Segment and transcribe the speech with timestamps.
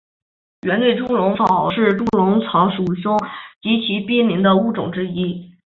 [0.63, 3.19] 圆盾猪笼草是猪笼草属中
[3.61, 5.51] 极其濒危的物种之一。